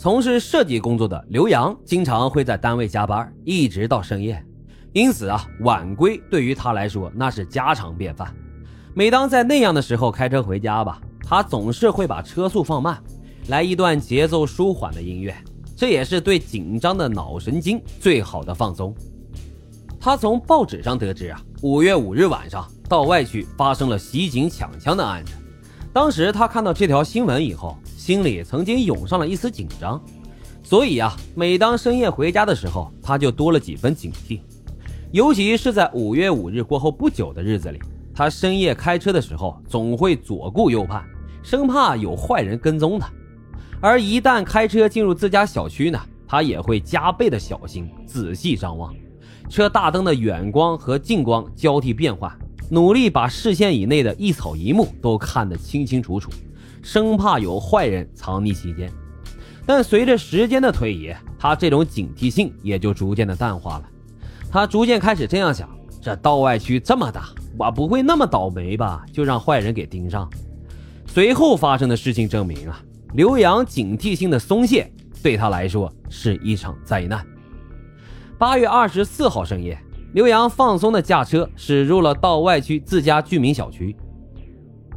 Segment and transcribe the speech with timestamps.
[0.00, 4.42] 从事设计工作的刘洋经常会在单位加班，一直到深夜，
[4.94, 8.34] 因此啊，晚归对于他来说那是家常便饭。
[8.94, 12.98] 每当在那样的时候开车回家吧，他总是会把车速放慢，
[13.48, 15.36] 来一段节奏舒缓的音乐，
[15.76, 18.94] 这也是对紧张的脑神经最好的放松。
[20.00, 25.34] 他从报纸上得知啊，五月五日晚上到外区发生了袭警抢枪的案子。
[25.92, 27.76] 当时他看到这条新闻以后，
[28.10, 30.02] 心里曾经涌上了一丝紧张，
[30.64, 34.40] 所以啊，每当深夜回家的时候，他就多了几分警惕。
[35.12, 37.78] 尤其是在五月五日过后不久的日子里，
[38.12, 41.04] 他深夜开车的时候总会左顾右盼，
[41.40, 43.08] 生怕有坏人跟踪他。
[43.80, 48.92] 而一旦开车进入自家小区呢，他也会加倍的小心，仔细张望。
[49.48, 52.36] 车大灯的远光和近光交替变换，
[52.70, 56.28] 努力把视线以内的一草一木都看得清清楚楚，
[56.82, 58.90] 生怕有坏人藏匿其间。
[59.66, 63.84] 但随着时间的推移，他这种警惕性也就逐渐的淡化了。
[64.50, 65.68] 他逐渐开始这样想：
[66.00, 69.04] 这道外区这么大，我不会那么倒霉吧？
[69.12, 70.28] 就让坏人给盯上。
[71.06, 72.80] 随后发生的事情证明啊，
[73.14, 74.90] 刘洋警惕性的松懈
[75.22, 77.24] 对他来说是一场灾难。
[78.38, 79.78] 八月二十四号深夜，
[80.14, 83.94] 刘洋放松的驾车驶入了道外区自家居民小区，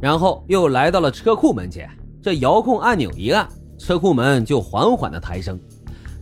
[0.00, 1.88] 然后又来到了车库门前。
[2.22, 3.46] 这遥控按钮一按，
[3.78, 5.58] 车库门就缓缓的抬升。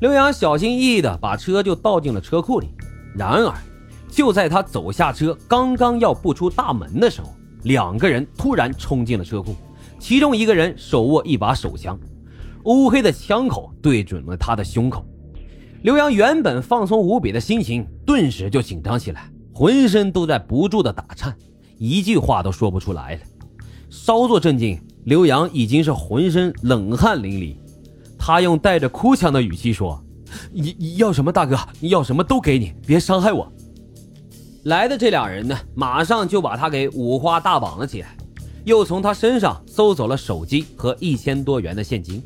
[0.01, 2.69] 刘洋小心翼翼的把车就倒进了车库里。
[3.15, 3.55] 然而，
[4.11, 7.28] 就在他走下车，刚刚要步出大门的时候，
[7.62, 9.55] 两个人突然冲进了车库，
[9.98, 11.97] 其中一个人手握一把手枪，
[12.65, 15.05] 乌黑的枪口对准了他的胸口。
[15.83, 21.37] 刘洋原本放松无比的心情，顿时就紧张起来，浑身都在不住的打颤，
[21.78, 23.20] 一句话都说不出来了。
[23.93, 27.55] 稍作镇静，刘洋已经是浑身冷汗淋漓。
[28.19, 30.03] 他用带着哭腔的语气说
[30.51, 31.59] ：“你你要什么，大哥？
[31.79, 33.53] 你要什么都给你，别伤害我。”
[34.65, 38.16] 来的这俩人呢，马上就把他给五花大绑了起来，
[38.65, 42.22] 又从他身上搜走了手机和一千多元的现金。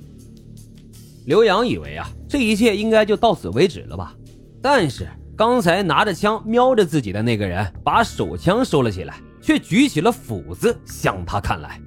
[1.25, 4.15] 刘洋以为啊，这一切应该就到此为止了吧？
[4.63, 11.81] 但是刚才拿着枪瞄着自己的那个人，把手枪收了起来，却举起了斧子向他看来。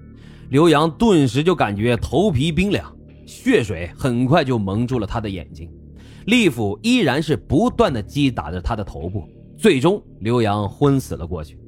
[0.49, 2.89] 刘洋顿时就感觉头皮冰凉，
[3.25, 5.69] 血水很快就蒙住了他的眼睛，
[6.27, 9.27] 利斧依然是不断的击打着他的头部，
[9.57, 11.59] 最终刘洋昏死了过去。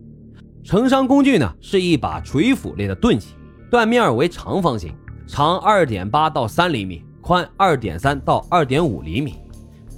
[0.63, 3.35] 成伤工具呢，是一把锤斧类的钝器，
[3.69, 4.95] 断面为长方形，
[5.27, 7.03] 长二点八到三厘米。
[7.19, 9.35] 宽二点三到二点五厘米，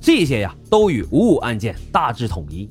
[0.02, 2.70] 这些呀都与五五案件大致统一。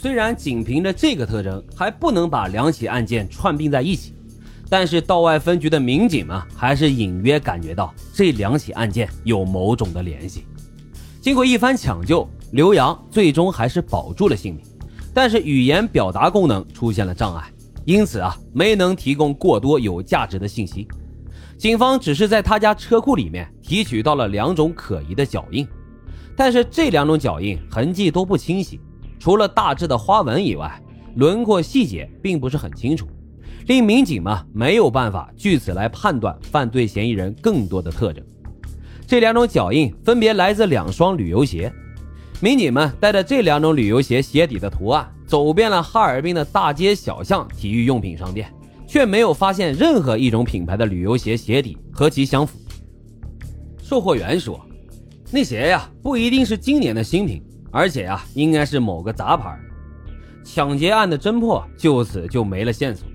[0.00, 4.14] 虽然仅凭着这个特征还不能把两起案件串并在一起，
[4.70, 10.44] 但是道外分局的民警们还是隐约感觉到这两起案件有某种的联系。
[11.20, 14.64] 经过一番抢救，刘洋最终还是保住了性命，
[15.12, 17.52] 但是语言表达功能出现了障碍，
[17.84, 20.86] 因此啊没能提供过多有价值的信息。
[21.56, 25.66] 警方只是在他家车库里面提取到了两种可疑的脚印，
[26.36, 28.80] 但是这两种脚印痕迹都不清晰，
[29.18, 30.82] 除了大致的花纹以外，
[31.16, 33.06] 轮廓细节并不是很清楚，
[33.66, 38.24] 令民警们没有办法据此来判断犯罪嫌疑人更多的特征。
[39.06, 41.72] 这两种脚印分别来自两双旅游鞋，
[42.40, 48.52] 民警们带着这两种旅游鞋鞋底的图案，走遍了哈尔滨的大街小巷、体育用品商店。
[48.90, 52.58] 却没有发现任何一种品牌的旅游鞋鞋底和其相符。
[53.82, 54.58] 售货员说
[55.30, 59.58] ：“那鞋呀，不一定是今年的新品，而且呀，应该是某个杂牌。”
[60.44, 63.06] 抢劫案的侦破就此就没了线索。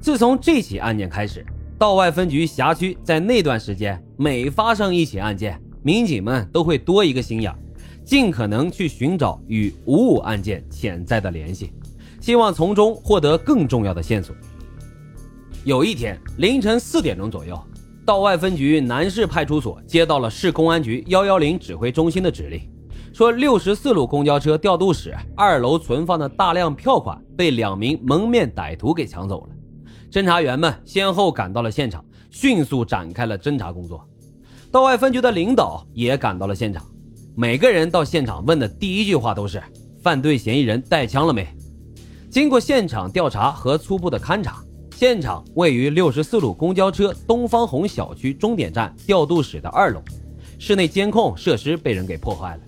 [0.00, 1.44] 自从这起案件开始，
[1.78, 7.54] 道外分局辖区在那段时间每发生一起案件，民警们都会多一个心眼，
[8.04, 11.72] 尽可能去寻找与五五案件潜在的联系，
[12.20, 14.34] 希望从中获得更重要的线索。
[15.64, 17.60] 有一天凌晨四点钟左右，
[18.04, 22.60] 道外分局南市派出所接到了市公安局幺幺零指挥中心的指令，
[23.12, 29.48] 说六十四路公交车调度室二楼存放的大量票款被两名蒙面歹徒给抢走了。
[30.10, 34.02] 侦查员们先后赶到了现场，迅速展开了侦查工作。
[34.70, 36.82] 道外分局的领导也赶到了现场，
[37.34, 39.62] 每个人到现场问的第一句话都是：
[40.02, 41.46] 犯罪嫌疑人带枪了没？
[42.30, 44.62] 经过现场调查和初步的勘查。
[44.96, 50.00] 现场位于六十四路公交车东方红小区终点站调度室的二楼，
[50.58, 52.62] 室内监控设施被人给破坏了。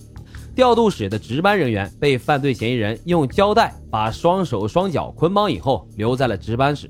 [0.54, 6.88] 调度室的值班人员被犯罪嫌疑人用胶带把双手双脚捆绑以后留在了值班室，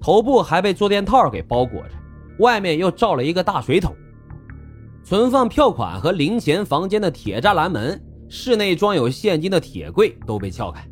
[0.00, 1.90] 头部还被坐垫套给包裹着，
[2.38, 3.92] 外面又罩了一个大水桶。
[5.02, 10.88] 存放票款和零钱房间的铁栅栏门、室内装有现金的铁柜都被撬开，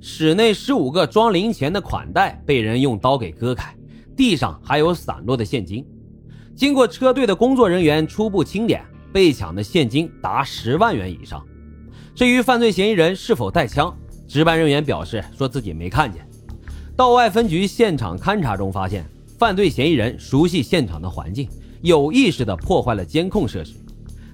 [0.00, 3.74] 室内十五个装零钱的款袋被人用刀给割开，
[4.14, 5.86] 地上还有散落的现金。
[6.54, 11.44] 经过车队的工作人员初步清点，被抢的现金达十万元以上。
[12.14, 13.96] 至于犯罪嫌疑人是否带枪，
[14.28, 16.26] 值班人员表示说自己没看见。
[16.96, 19.04] 道外分局现场勘查中发现，
[19.38, 21.48] 犯罪嫌疑人熟悉现场的环境，
[21.80, 23.72] 有意识地破坏了监控设施。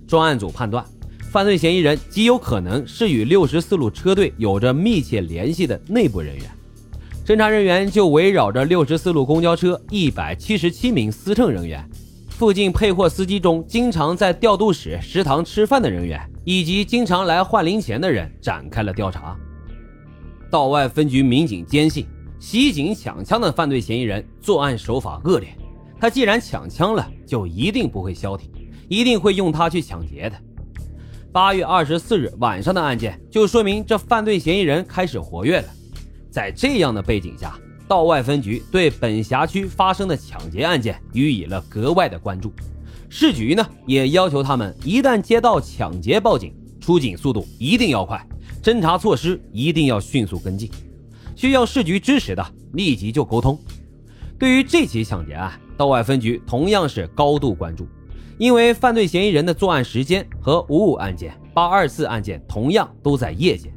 [0.07, 0.85] 专案组判断，
[1.31, 6.45] 犯罪嫌疑人极有可能是与六十四路车队有着密切联系的内部人员。
[7.25, 11.89] 侦查人员就围绕着六十四路公交车一百七十七名司乘人员。
[12.37, 19.35] 附近配货司机中经常在调度室、食堂吃饭的人员，以及经常来换零钱的人展开了调查。
[20.51, 22.07] 道外分局民警坚信，
[22.39, 25.49] 袭警抢枪的犯罪嫌疑人作案手法恶劣，
[25.99, 28.51] 他既然抢枪了，就一定不会消停，
[28.87, 30.37] 一定会用他去抢劫的。
[31.33, 35.69] 八月二十四日晚上的案件，就说明这犯罪嫌疑人开始活跃了。
[36.31, 42.53] 在这样的背景下，道外分局对本辖区发生的抢劫案件予以了格外的关注，
[43.09, 48.27] 市局呢也要求他们一旦接到抢劫报警，出警速度一定要快，
[48.61, 50.69] 侦查措施一定要迅速跟进，
[51.37, 53.57] 需要市局支持的立即就沟通。
[54.37, 57.87] 对于这起抢劫案，道外分局同样是高度关注，
[58.37, 63.73] 因为犯罪嫌疑人的作案时间和五五案件、八二四案件同样都在夜间，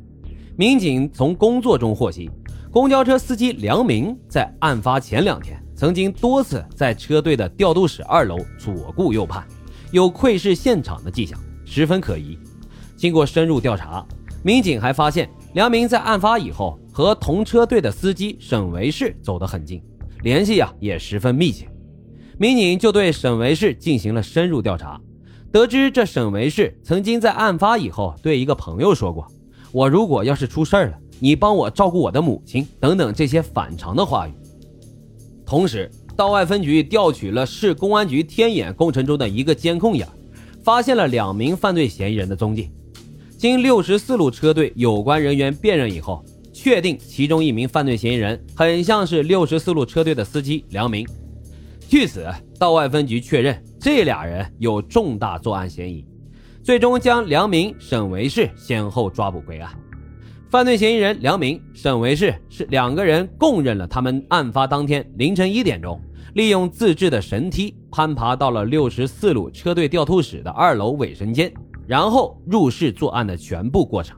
[0.58, 2.28] 民警从工作中获悉。
[2.72, 9.44] 公交车司机梁明在案发前两天曾经多次在车队的调度室二楼左顾右盼，
[9.92, 12.38] 有窥视现场的迹象，十分可疑。
[12.96, 14.06] 经过深入调查，
[14.44, 19.82] 民警还发现梁明在案发以后和同车队的司机沈维世走得很近，
[20.22, 21.68] 联系呀也十分密切。
[22.38, 25.02] 民警就对沈维世进行了深入调查，
[25.52, 29.26] 得知这沈维世曾经在案发以后对一个朋友说过
[29.74, 34.32] ：“我如果要是出事儿了。”你帮我照顾我的母亲，等等这些反常的话语。
[35.46, 40.08] 同时，道外分局调取了市公安局天眼工程中的一个监控眼，
[40.64, 42.70] 发现了两名犯罪嫌疑人的踪迹。
[43.38, 51.08] 经六十四路车队有关人员辨认以后，确定其中一名犯罪嫌疑人很像是六十四路车队的司机梁明。
[51.88, 52.28] 据此，
[52.60, 56.06] 道外分局确认这俩人有重大作案嫌疑，
[56.62, 59.72] 最终将梁明、沈维世先后抓捕归案。
[60.50, 66.02] 犯罪嫌疑人梁明、沈维世是两个人供认了，他们案发当天凌晨一点钟，
[66.34, 71.54] 利用自制的绳梯攀爬到了六十四路车队调度室的二楼卫生间，
[71.86, 74.18] 然后入室作案的全部过程。